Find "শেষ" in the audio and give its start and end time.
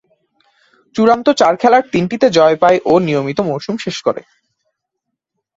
3.77-3.97